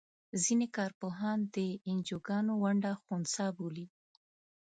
[0.43, 1.57] ځینې کار پوهان د
[1.89, 3.85] انجوګانو ونډه خنثی بولي.